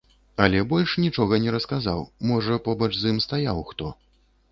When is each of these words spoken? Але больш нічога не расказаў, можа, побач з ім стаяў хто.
Але 0.43 0.61
больш 0.69 0.95
нічога 1.03 1.37
не 1.43 1.51
расказаў, 1.55 2.01
можа, 2.31 2.57
побач 2.69 2.89
з 2.97 3.03
ім 3.13 3.21
стаяў 3.27 3.63
хто. 3.73 3.93